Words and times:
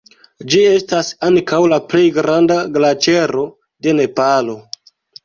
Ĝi 0.51 0.59
estas 0.67 1.09
ankaŭ 1.27 1.59
la 1.73 1.79
plej 1.91 2.01
granda 2.15 2.55
glaĉero 2.79 3.45
de 3.89 3.95
Nepalo. 4.01 4.57